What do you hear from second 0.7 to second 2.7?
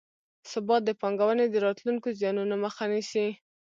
د پانګونې د راتلونکو زیانونو